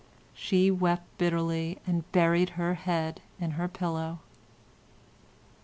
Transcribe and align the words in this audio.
She 0.33 0.71
wept 0.71 1.03
bitterly, 1.19 1.77
and 1.85 2.11
buried 2.11 2.49
her 2.57 2.73
head 2.73 3.21
in 3.39 3.51
her 3.51 3.67
pillow. 3.67 4.17